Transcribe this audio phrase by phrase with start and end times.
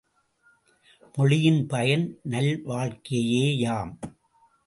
[1.15, 3.91] மொழியின் பயன் நல்வாழ்க்கையேயாம்.